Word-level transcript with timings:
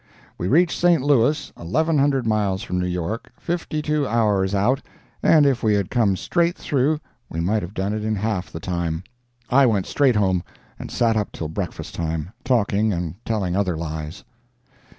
We 0.35 0.47
reached 0.47 0.79
St. 0.79 1.03
Louis, 1.03 1.53
eleven 1.55 1.99
hundred 1.99 2.25
miles 2.25 2.63
from 2.63 2.79
New 2.79 2.87
York, 2.87 3.31
fifty 3.37 3.83
two 3.83 4.07
hours 4.07 4.55
out, 4.55 4.81
and 5.21 5.45
if 5.45 5.61
we 5.61 5.75
had 5.75 5.91
come 5.91 6.15
straight 6.17 6.57
through 6.57 6.99
we 7.29 7.39
might 7.39 7.61
have 7.61 7.75
done 7.75 7.93
it 7.93 8.03
in 8.03 8.15
half 8.15 8.51
the 8.51 8.59
time. 8.59 9.03
I 9.51 9.67
went 9.67 9.85
straight 9.85 10.15
home 10.15 10.41
and 10.79 10.89
sat 10.89 11.15
up 11.15 11.31
till 11.31 11.49
breakfast 11.49 11.93
time, 11.93 12.31
talking 12.43 12.91
and 12.91 13.13
telling 13.25 13.55
other 13.55 13.77
lies. 13.77 14.23